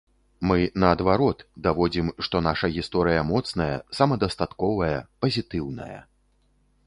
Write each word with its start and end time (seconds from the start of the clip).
Мы, 0.49 0.55
наадварот, 0.83 1.43
даводзім, 1.67 2.07
што 2.27 2.41
наша 2.47 2.67
гісторыя 2.79 3.21
моцная, 3.33 3.69
самадастатковая, 3.97 4.95
пазітыўная. 5.27 5.99